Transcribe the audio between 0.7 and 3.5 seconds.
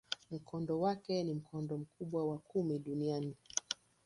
wake ni mkondo mkubwa wa kumi duniani.